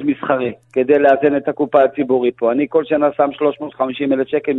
[0.03, 2.51] מסחרי כדי לאזן את הקופה הציבורית פה.
[2.51, 4.51] אני כל שנה שם 350 אלף שקל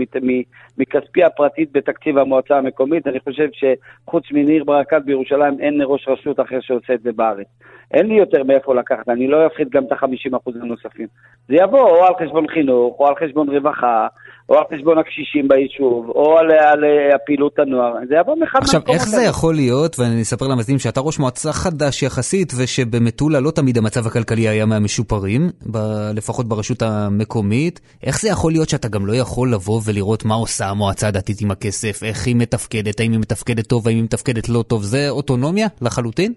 [0.79, 3.07] מכספי הפרטית בתקציב המועצה המקומית.
[3.07, 7.47] אני חושב שחוץ מניר ברקת בירושלים אין ראש רשות אחר שעושה את זה בארץ.
[7.95, 11.07] אין לי יותר מאיפה לקחת, אני לא אפחית גם את ה-50% הנוספים.
[11.49, 14.07] זה יבוא או על חשבון חינוך, או על חשבון רווחה,
[14.49, 17.93] או על חשבון הקשישים ביישוב, או על, על, על פעילות הנוער.
[18.09, 19.23] זה יבוא מאחד עכשיו, מהמקומות איך זה.
[19.23, 24.49] יכול להיות, ואני אספר למאזינים שאתה ראש מועצה חדש יחסית, ושבמטולה לא תמיד המצב הכלכלי
[24.49, 29.81] היה מהמשופרים, ב- לפחות ברשות המקומית, איך זה יכול להיות שאתה גם לא יכול לבוא
[29.85, 33.97] ולראות מה עושה המועצה הדתית עם הכסף, איך היא מתפקדת, האם היא מתפקדת טוב, האם
[33.97, 36.33] היא מתפקדת לא טוב, זה אוטונומיה לחלוטין?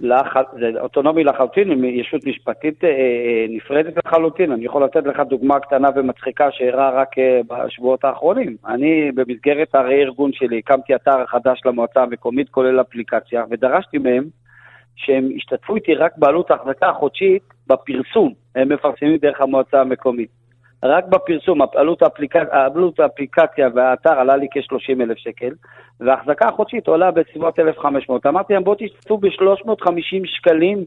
[0.00, 0.36] לח...
[0.60, 4.52] זה אוטונומי לחלוטין, עם ישות משפטית אה, אה, נפרדת לחלוטין.
[4.52, 8.56] אני יכול לתת לך דוגמה קטנה ומצחיקה שאירעה רק אה, בשבועות האחרונים.
[8.66, 14.24] אני, במסגרת הרה-ארגון שלי, הקמתי אתר חדש למועצה המקומית, כולל אפליקציה, ודרשתי מהם
[14.96, 18.32] שהם ישתתפו איתי רק בעלות ההחזקה החודשית בפרסום.
[18.54, 20.45] הם מפרסמים דרך המועצה המקומית.
[20.86, 22.36] רק בפרסום, עלות, האפליק...
[22.36, 25.50] עלות האפליקציה והאתר עלה לי כ-30 אלף שקל,
[26.00, 28.26] וההחזקה החודשית עולה בסביבות 1,500.
[28.26, 30.84] אמרתי להם, בואו תשתתפו ב-350 שקלים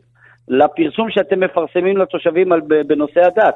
[0.47, 2.49] לפרסום שאתם מפרסמים לתושבים
[2.88, 3.55] בנושא הדת.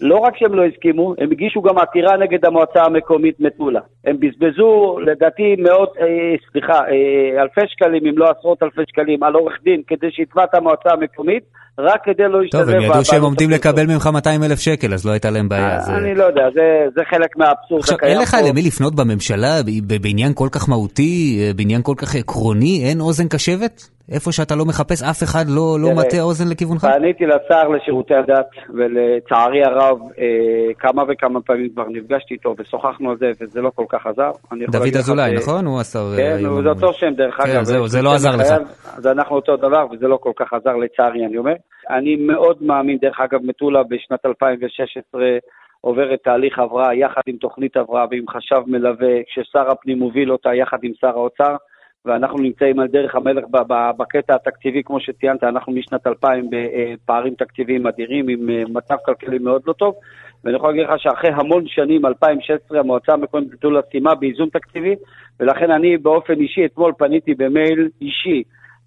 [0.00, 3.80] לא רק שהם לא הסכימו, הם הגישו גם עתירה נגד המועצה המקומית מטולה.
[4.06, 4.70] הם בזבזו,
[5.06, 6.06] לדעתי, מאות, אה,
[6.52, 10.54] סליחה, אה, אלפי שקלים, אם לא עשרות אלפי שקלים, על עורך דין, כדי שיתבע את
[10.54, 11.42] המועצה המקומית,
[11.78, 12.58] רק כדי לא להשתתף...
[12.60, 13.50] טוב, הם ידעו שהם עומדים.
[13.50, 15.80] לקבל ממך 200 אלף שקל, אז לא הייתה להם בעיה.
[15.80, 16.60] זה- אני לא יודע, זה,
[16.96, 18.36] זה חלק מהאבסורד עכשיו, הקיים אין לך.
[18.48, 19.60] למי לפנות בממשלה
[20.02, 23.97] בעניין כל כך מהותי, אה, בעניין כל כך עקרוני, אין אוזן קשבת?
[24.12, 26.80] איפה שאתה לא מחפש, אף אחד לא לא מטה אוזן לכיוונך?
[26.80, 30.26] פניתי לשר לשירותי הדת, ולצערי הרב, אה,
[30.78, 34.30] כמה וכמה פעמים כבר נפגשתי איתו ושוחחנו על זה, וזה לא כל כך עזר.
[34.70, 35.66] דוד אזולאי, נכון?
[35.66, 35.98] הוא השר...
[36.12, 36.68] אה, כן, הוא- זה.
[36.68, 37.62] אותו שם דרך כן, אגב.
[37.62, 38.46] זהו, זה שם לא עזר לך.
[38.96, 41.54] אז אנחנו אותו דבר, וזה לא כל כך עזר לצערי, אני אומר.
[41.90, 45.22] אני מאוד מאמין, דרך אגב, מטולה בשנת 2016
[45.80, 50.78] עוברת תהליך הבראה יחד עם תוכנית הבראה ועם חשב מלווה, כששר הפנים מוביל אותה יחד
[50.82, 51.56] עם שר האוצר.
[52.08, 53.44] ואנחנו נמצאים על דרך המלך
[53.98, 59.62] בקטע התקציבי, כמו שציינת, אנחנו משנת 2000 בפערים תקציביים אדירים, עם אה, מצב כלכלי מאוד
[59.66, 59.94] לא טוב,
[60.44, 64.94] ואני יכול להגיד לך שאחרי המון שנים, 2016, המועצה המקומית מטולה סיימה באיזון תקציבי,
[65.40, 68.42] ולכן אני באופן אישי, אתמול פניתי במייל אישי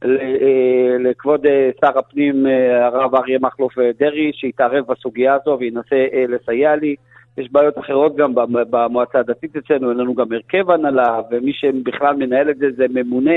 [0.05, 5.95] אה, לכבוד אה, שר הפנים, אה, הרב אריה מכלוף אה, דרעי, שיתערב בסוגיה הזו וינסה
[6.13, 6.95] אה, לסייע לי.
[7.37, 12.15] יש בעיות אחרות גם במ- במועצה הדתית אצלנו, אין לנו גם הרכב הנהלה, ומי שבכלל
[12.15, 13.35] מנהל את זה זה ממונה,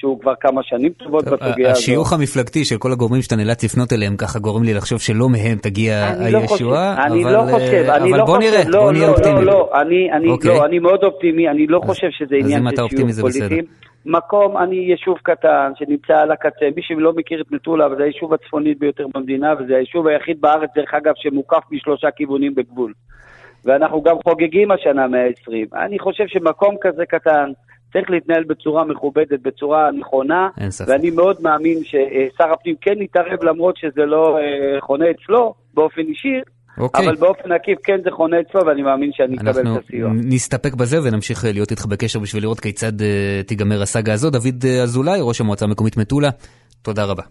[0.00, 1.78] שהוא כבר כמה שנים טובות טוב, בסוגיה הזו.
[1.78, 5.58] השיוך המפלגתי של כל הגורמים שאתה נאלץ לפנות אליהם ככה גורם לי לחשוב שלא מהם
[5.62, 6.48] תגיע אני לא הישועה,
[6.96, 9.06] חושב, אני אבל, לא אה, חושב, אני אבל לא בוא חושב, נראה, לא, בוא נהיה
[9.06, 9.44] לא, אופטימיים.
[9.46, 10.50] לא, לא, אני, אני, אוקיי.
[10.50, 13.02] לא, אני מאוד אופטימי, אני לא אז- חושב שזה אז עניין אם אתה של אופטימי
[13.02, 13.48] שיוך זה בסדר.
[13.48, 13.66] פוליטי.
[14.06, 18.34] מקום, אני יישוב קטן שנמצא על הקצה, מי שלא מכיר את מטולה, אבל זה היישוב
[18.34, 22.92] הצפוני ביותר במדינה, וזה היישוב היחיד בארץ, דרך אגב, שמוקף משלושה כיוונים בגבול.
[23.64, 25.66] ואנחנו גם חוגגים השנה 120.
[25.86, 27.50] אני חושב שמקום כזה קטן
[27.92, 30.48] צריך להתנהל בצורה מכובדת, בצורה נכונה.
[30.86, 36.40] ואני מאוד מאמין ששר הפנים כן יתערב, למרות שזה לא אה, חונה אצלו באופן אישי,
[36.78, 37.06] אוקיי.
[37.06, 40.10] אבל באופן עקיף כן זה חונה אצלו, ואני מאמין שאני אקבל אנחנו את הסיוע.
[40.14, 44.30] נסתפק בזה ונמשיך אה, להיות איתך בקשר בשביל לראות כיצד אה, תיגמר הסאגה הזו.
[44.30, 46.30] דוד אזולאי, ראש המועצה המקומית מטולה,
[46.82, 47.22] תודה רבה.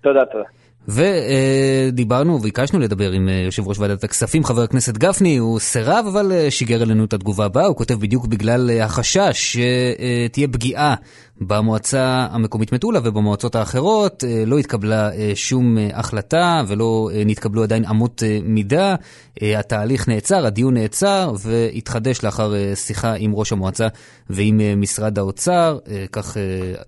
[0.00, 0.59] תודה, תודה.
[0.88, 6.32] ודיברנו, ביקשנו לדבר עם אה, יושב ראש ועדת הכספים, חבר הכנסת גפני, הוא סירב, אבל
[6.32, 10.94] אה, שיגר אלינו את התגובה הבאה, הוא כותב בדיוק בגלל אה, החשש שתהיה פגיעה
[11.40, 18.94] במועצה המקומית מטולה ובמועצות האחרות, לא התקבלה שום החלטה ולא נתקבלו עדיין אמות מידה,
[19.42, 23.88] התהליך נעצר, הדיון נעצר והתחדש לאחר שיחה עם ראש המועצה
[24.30, 25.78] ועם משרד האוצר,
[26.12, 26.36] כך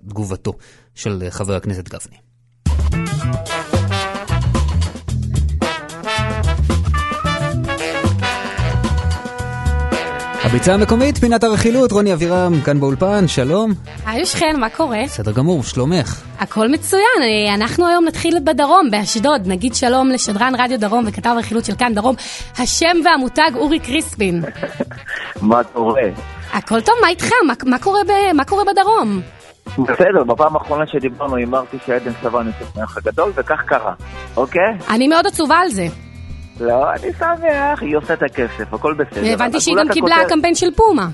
[0.09, 0.53] תגובתו
[0.95, 2.17] של חבר הכנסת גפני.
[10.53, 13.71] הביצה המקומית, פינת הרכילות, רוני אבירם, כאן באולפן, שלום.
[14.07, 15.03] היי שכן, מה קורה?
[15.05, 16.23] בסדר גמור, שלומך.
[16.39, 19.43] הכל מצוין, אה, אנחנו היום נתחיל בדרום, באשדוד.
[19.47, 22.15] נגיד שלום לשדרן רדיו דרום וכתב הרכילות של כאן דרום,
[22.59, 24.43] השם והמותג אורי קריספין.
[25.43, 26.03] מה קורה?
[26.53, 27.31] הכל טוב, מה איתך?
[27.47, 29.21] מה, מה, קורה, ב, מה קורה בדרום?
[29.79, 33.93] בסדר, בפעם האחרונה שדיברנו הימרתי שעדן סבן יוצאת מהאח הגדול, וכך קרה,
[34.37, 34.79] אוקיי?
[34.91, 35.87] אני מאוד עצובה על זה.
[36.63, 39.33] לא, אני שמח, היא עושה את הכסף, הכל בסדר.
[39.35, 41.09] הבנתי שהיא גם קיבלה הכותר- קמפיין של פומה.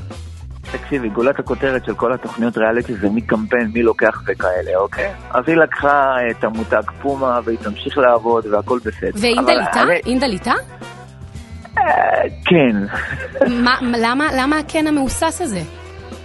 [0.73, 5.13] תקשיבי, גולת הכותרת של כל התוכניות ריאליטי זה מי קמפיין, מי לוקח וכאלה, אוקיי?
[5.31, 9.11] אז היא לקחה את המותג פומה והיא תמשיך לעבוד והכל בסדר.
[9.21, 9.83] ואינדל איתה?
[9.83, 10.53] אני- אינדל איתה?
[11.79, 11.83] אה,
[12.45, 12.77] כן,
[13.65, 15.61] מה- למה למה הכן המהוסס הזה?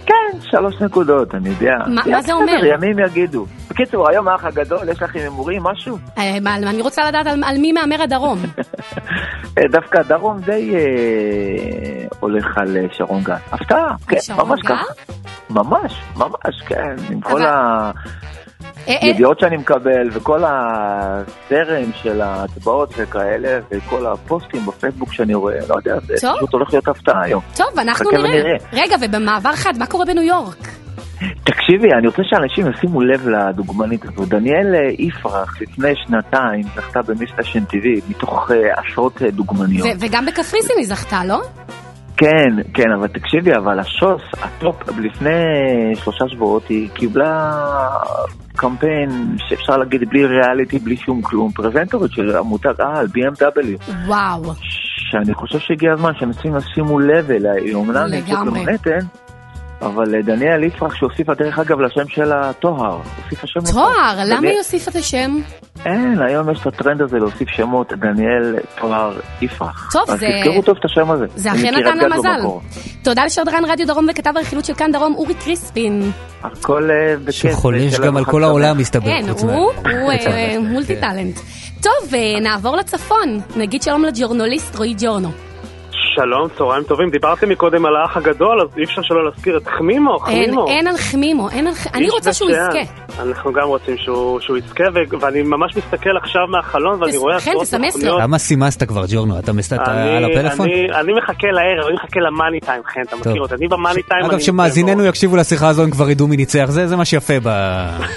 [0.06, 1.74] כן, שלוש נקודות, אני יודע.
[1.88, 2.64] מה- זה אומר?
[2.64, 3.46] ימים יגידו.
[3.70, 5.98] בקיצור, היום האח הגדול, יש לך עם הימורים משהו?
[6.18, 8.38] אה, אני רוצה לדעת על על מי מהמר הדרום.
[9.58, 10.80] אה, דווקא הדרום די אה,
[12.20, 13.34] הולך על שרון גל.
[13.52, 14.60] הפתעה, כן, ממש?
[14.66, 14.82] ככה.
[15.50, 17.90] ממש, ממש, כן, עם כל ה...
[18.88, 25.58] אה, אה, ידיעות שאני מקבל וכל הזרם של ההצבעות וכאלה וכל הפוסטים בפייסבוק שאני רואה,
[25.68, 26.36] לא יודע, זה טוב.
[26.36, 27.42] פשוט הולך להיות הפתעה היום.
[27.56, 28.22] טוב, אנחנו נראה.
[28.22, 28.56] ונראה.
[28.72, 30.68] רגע, ובמעבר חד, מה קורה בניו יורק?
[31.44, 34.26] תקשיבי, אני רוצה שאנשים ישימו לב לדוגמנית הזו.
[34.26, 39.88] דניאל יפרח לפני שנתיים זכתה ב Miss Fashion TV מתוך אה, עשרות דוגמניות.
[40.00, 41.40] וגם בקפריסין היא זכתה, לא?
[42.16, 45.30] כן, כן, אבל תקשיבי, אבל השוס, ה top, לפני
[45.94, 47.52] שלושה שבועות היא קיבלה
[48.56, 54.52] קמפיין שאפשר להגיד בלי ריאליטי, בלי שום כלום, פרזנטורית של המותג על, BMW, וואו.
[55.10, 58.60] שאני חושב שהגיע הזמן שאנשים ישימו לב אליה, היא אומנם נמצאת לגמרי.
[58.60, 59.06] במנהטן,
[59.82, 63.60] אבל אה, דניאל יפרח שהוסיפה דרך אגב לשם שלה טוהר, הוסיפה שם.
[63.72, 65.36] תואר, למה דניאל- היא הוסיפה את השם?
[65.86, 69.90] אין, היום יש את הטרנד הזה להוסיף שמות, דניאל טוהר יפרח.
[69.92, 71.26] טוב, אז זה- תזכרו טוב את השם הזה.
[71.36, 72.28] זה מקריית נתן לה מזל.
[72.38, 72.60] במקור.
[73.04, 76.10] תודה לשדרן רדיו דרום וכתב הרכילות של כאן דרום, אורי קריספין.
[76.42, 77.52] הכל אה, בכיף.
[77.52, 78.44] שחולש ושלום גם על כל.
[78.44, 79.04] העולם, מסתבר.
[79.06, 79.70] כן, הוא
[80.26, 81.36] אה, מולטי טאלנט.
[81.82, 83.40] טוב, אה, נעבור לצפון.
[83.56, 85.28] נגיד שלום לג'ורנליסט רועי ג'ורנו.
[86.14, 87.10] שלום, צהריים טובים.
[87.10, 90.68] דיברתם מקודם על האח הגדול, אז אי אפשר שלא להזכיר את חמימו, אין, חמימו.
[90.68, 91.86] אין על חמימו, אין על ח...
[91.94, 92.50] אני רוצה שהוא.
[92.50, 92.92] יזכה.
[93.22, 97.40] אנחנו גם רוצים שהוא, שהוא יזכה, ו- ואני ממש מסתכל עכשיו מהחלון ואני תס- רואה
[97.40, 98.18] כן, עשרות תסמס לו.
[98.18, 99.38] כמה סימסת כבר, ג'ורנו?
[99.38, 100.66] אתה מסת אני- על הפלאפון?
[100.66, 103.54] אני, אני מחכה לערב, אני מחכה למאני טיים, חן, אתה מכיר אותי.
[103.54, 104.24] אני במאני טיים.
[104.24, 106.64] אגב, שמאזיננו יקשיבו לשיחה הזו, הם כבר ידעו מי ניצח.
[106.68, 107.48] זה זה מה שיפה ב...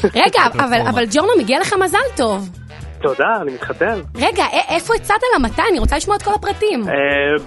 [0.03, 2.49] רגע, אבל, אבל ג'ורנו, מגיע לך מזל טוב.
[3.01, 3.99] תודה, אני מתחתן.
[4.15, 5.61] רגע, איפה הצעת לה מתי?
[5.71, 6.83] אני רוצה לשמוע את כל הפרטים.
[6.89, 6.93] אה,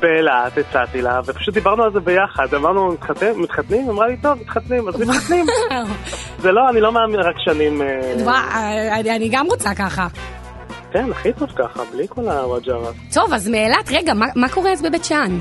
[0.01, 2.55] באילת הצעתי לה, ופשוט דיברנו על זה ביחד.
[2.55, 3.89] אמרנו, "מתחתן- מתחתנים?
[3.91, 5.47] אמרה לי, טוב, מתחתנים, אז מתחתנים.
[6.39, 7.83] זה לא, אני לא מאמין רק שנים...
[7.83, 10.07] אה, אני- גם רוצה ככה.
[10.93, 12.91] כן, הכי טוב ככה, בלי כל הוואג'רה.
[13.15, 15.39] טוב, אז מאילת, רגע, מה- מה קורה אז בבית שאן?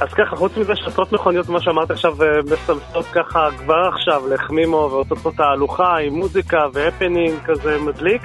[0.00, 4.76] אז ככה, חוץ מזה שעשרות מכוניות, מה שאמרת עכשיו, אה, מסמסות ככה כבר עכשיו לחמימו
[4.92, 8.22] ועושות פה תהלוכה עם מוזיקה והפנינג כזה מדליק.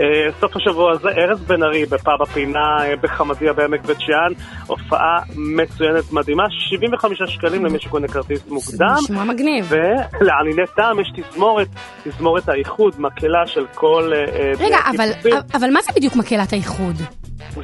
[0.00, 5.18] אה, סוף השבוע הזה, ארז בן ארי בפאב הפינה אה, בחמדיה בעמק בית שאן, הופעה
[5.36, 8.96] מצוינת מדהימה, 75 שקלים למי שקונה כרטיס מוקדם.
[9.02, 9.72] נשמע מגניב.
[10.20, 11.68] ולענייני טעם יש תזמורת,
[12.04, 14.12] תזמורת האיחוד, מקהלה של כל...
[14.14, 15.10] אה, רגע, אבל.
[15.54, 16.96] אבל מה זה בדיוק מקהלת האיחוד?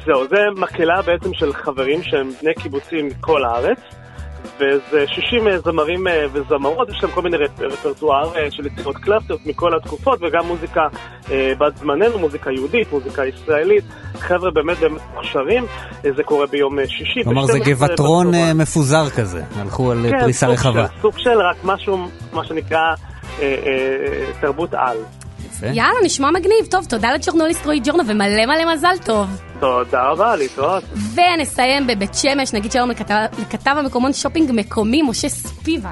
[0.05, 3.79] זהו, זה מקהלה בעצם של חברים שהם בני קיבוצים מכל הארץ,
[4.57, 5.23] וזה 60
[5.65, 10.19] זמרים אה, וזמרות, יש להם כל מיני רפ- רפרטואר אה, של יצירות קלאסיות מכל התקופות,
[10.21, 10.81] וגם מוזיקה
[11.31, 13.83] אה, בת זמננו, מוזיקה יהודית, מוזיקה ישראלית,
[14.19, 15.65] חבר'ה באמת באמת מוכשרים,
[16.05, 17.23] אה, זה קורה ביום אה, שישי.
[17.23, 18.33] כלומר, זה ב- 12 גבעטרון.
[18.33, 19.41] אה, מפוזר כזה.
[19.55, 20.87] הלכו על אה, כן, פריסה סוג רחבה.
[20.87, 21.97] של, סוג של רק משהו,
[22.33, 22.95] מה שנקרא אה,
[23.41, 24.97] אה, תרבות על.
[25.45, 25.65] יפה.
[25.67, 26.65] יאללה, נשמע מגניב.
[26.71, 29.27] טוב, תודה לג'ורנליסט רועי ג'ורנו ומלא מלא מזל טוב.
[29.63, 30.83] תודה רבה, להתראות.
[31.15, 35.91] ונסיים בבית שמש, נגיד שלום לכתב, לכתב המקומון שופינג מקומי, משה ספיבה.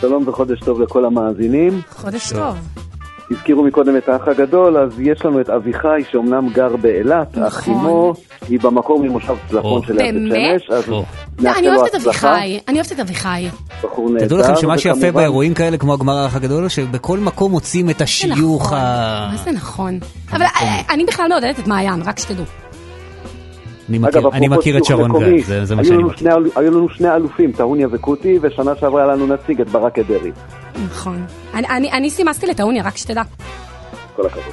[0.00, 1.80] שלום וחודש טוב לכל המאזינים.
[1.90, 2.87] חודש טוב.
[3.30, 7.42] הזכירו מקודם את האח הגדול, אז יש לנו את אביחי שאומנם גר באילת, נכון.
[7.42, 8.14] אך אמו
[8.48, 10.60] היא במקור ממושב צלחון של באמת?
[10.60, 10.88] שמש, אז.
[10.88, 11.04] לא,
[11.40, 12.30] נאחל לו אוהבת את הצלחה.
[12.30, 13.48] אביחי, אני אוהבת את אביחי.
[13.82, 14.26] בחור נהדר.
[14.26, 18.62] תדעו לכם שמה שיפה באירועים כאלה, כמו הגמר האח הגדול, שבכל מקום מוצאים את השיוך
[18.62, 19.28] נכון, ה...
[19.32, 19.98] מה זה נכון?
[20.32, 22.44] אבל אה, אני בכלל מעודדת את מעיין, רק שתדעו.
[23.88, 26.18] אני אגב, מכיר- אני אפרופו מכיר את שרון גל, זה זה מה שאני לנו מכיר.
[26.18, 29.98] שני אל- היו לנו שני אלופים, טהוניה וקוטי, ושנה שעברה היה לנו נציג, את ברק
[29.98, 30.30] אדרי.
[30.86, 31.24] נכון.
[31.54, 33.22] אני- אני- אני סימסתי לטעוניה, רק שתדע.
[34.16, 34.44] כל הכבוד.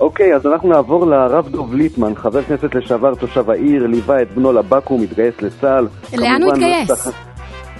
[0.00, 4.52] אוקיי, אז אנחנו נעבור לרב דוב ליטמן, חבר כנסת לשעבר תושב העיר, ליווה את בנו
[4.52, 5.86] לבקו"ם, התגייס לצה"ל.
[6.16, 7.08] לאן הוא כמובן, התגייס?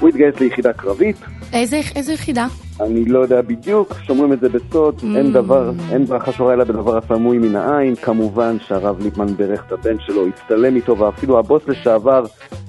[0.01, 1.17] הוא התגייס ליחידה קרבית,
[1.55, 2.47] איזה איזה יחידה?
[2.81, 5.17] אני לא יודע בדיוק, שומרים את זה בסוד, Mm.
[5.17, 9.73] אין דבר, אין ברכה שורה אלא בדבר הסמוי מן העין, כמובן שהרב ליפמן בירך את
[9.73, 12.25] הבן שלו, הצטלם איתו, ואפילו הבוס לשעבר,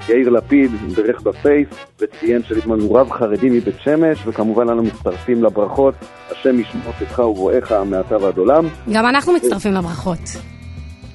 [0.10, 1.67] יאיר לפיד, בירך בפייס,
[2.00, 5.93] וציין שליפמן הוא רב חרדי מבית שמש, וכמובן אנו מצטרפים לברכות,
[6.32, 8.65] השם ישמור צאתך ובואך מעתה ועד עולם.
[8.93, 10.19] גם אנחנו מצטרפים לברכות.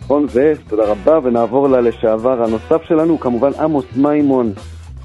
[0.00, 4.52] נכון, ותודה רבה, ונעבור ללשעבר הנוסף שלנו, כמובן עמוס מימון,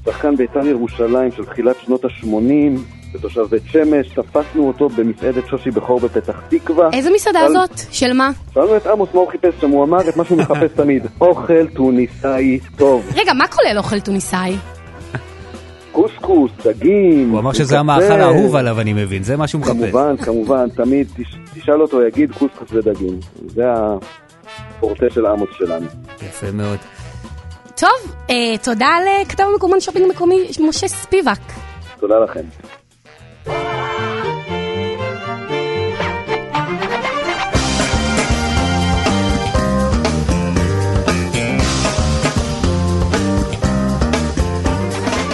[0.06, 2.26] שחקן בית"ר ירושלים של תחילת שנות ה-80,
[3.14, 6.88] ותושב בית שמש, תפסנו אותו במסעדת שושי בכור בפתח תקווה.
[6.92, 7.78] איזה מסעדה שאל- זאת?
[7.90, 8.30] של מה?
[8.54, 11.66] שאלנו את עמוס מה הוא חיפש שם, הוא אמר את מה שהוא מחפש תמיד, אוכל
[11.66, 13.10] טוניסאי טוב.
[13.16, 14.56] רגע, מה כולל אוכל טוניסאי?
[15.92, 17.30] קוסקוס, דגים.
[17.30, 19.72] הוא אמר שזה המאכל האהוב עליו, אני מבין, זה מה שהוא מחפש.
[19.76, 23.18] כמובן, כמובן, תמיד תש- תשאל אותו, יגיד קוסקוס ודגים.
[23.46, 23.62] זה
[24.76, 25.86] הפורטה של עמוס שלנו.
[26.28, 26.78] יפה מאוד.
[27.76, 31.40] טוב, אה, תודה לכתב המקומון שופינג מקומי משה ספיבק.
[32.00, 32.40] תודה לכם.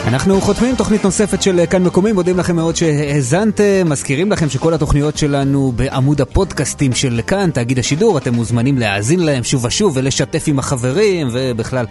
[0.09, 5.19] אנחנו חותמים תוכנית נוספת של כאן מקומי, מודים לכם מאוד שהאזנתם, מזכירים לכם שכל התוכניות
[5.19, 10.59] שלנו בעמוד הפודקאסטים של כאן, תאגיד השידור, אתם מוזמנים להאזין להם שוב ושוב ולשתף עם
[10.59, 11.87] החברים ובכלל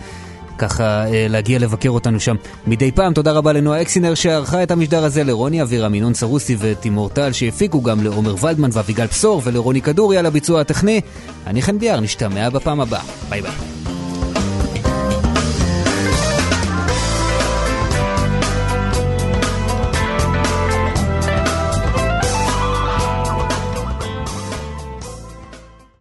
[0.61, 2.35] ככה אה, להגיע לבקר אותנו שם
[2.67, 3.13] מדי פעם.
[3.13, 7.81] תודה רבה לנועה אקסינר שערכה את המשדר הזה, לרוני אבירה, מינון סרוסי ותימור טל שהפיקו,
[7.81, 11.01] גם לעומר ולדמן ואביגל בשור ולרוני כדורי על הביצוע הטכני.
[11.47, 13.01] אני חן ביאר, נשתמע בפעם הבאה.
[13.29, 13.80] ביי ביי.